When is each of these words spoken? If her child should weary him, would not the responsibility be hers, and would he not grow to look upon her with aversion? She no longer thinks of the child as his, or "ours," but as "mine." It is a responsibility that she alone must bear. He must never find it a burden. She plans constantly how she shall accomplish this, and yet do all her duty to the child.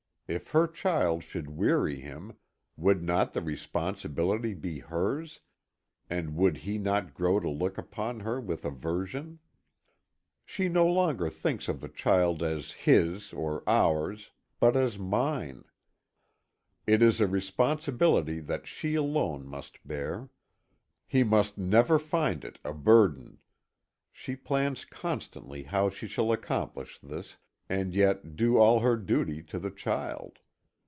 If 0.33 0.51
her 0.51 0.65
child 0.65 1.25
should 1.25 1.49
weary 1.57 1.97
him, 1.99 2.37
would 2.77 3.03
not 3.03 3.33
the 3.33 3.41
responsibility 3.41 4.53
be 4.53 4.79
hers, 4.79 5.41
and 6.09 6.37
would 6.37 6.59
he 6.59 6.77
not 6.77 7.13
grow 7.13 7.37
to 7.41 7.49
look 7.49 7.77
upon 7.77 8.21
her 8.21 8.39
with 8.39 8.63
aversion? 8.63 9.39
She 10.45 10.69
no 10.69 10.87
longer 10.87 11.29
thinks 11.29 11.67
of 11.67 11.81
the 11.81 11.89
child 11.89 12.41
as 12.41 12.71
his, 12.71 13.33
or 13.33 13.61
"ours," 13.67 14.31
but 14.61 14.77
as 14.77 14.97
"mine." 14.97 15.65
It 16.87 17.01
is 17.01 17.19
a 17.19 17.27
responsibility 17.27 18.39
that 18.39 18.67
she 18.67 18.95
alone 18.95 19.45
must 19.45 19.85
bear. 19.85 20.29
He 21.07 21.23
must 21.25 21.57
never 21.57 21.99
find 21.99 22.45
it 22.45 22.57
a 22.63 22.73
burden. 22.73 23.39
She 24.13 24.37
plans 24.37 24.85
constantly 24.85 25.63
how 25.63 25.89
she 25.89 26.07
shall 26.07 26.31
accomplish 26.31 26.99
this, 26.99 27.35
and 27.69 27.95
yet 27.95 28.35
do 28.35 28.57
all 28.57 28.81
her 28.81 28.97
duty 28.97 29.41
to 29.41 29.57
the 29.57 29.71
child. 29.71 30.39